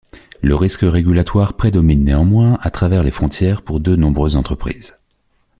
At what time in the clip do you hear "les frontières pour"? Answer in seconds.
3.03-3.79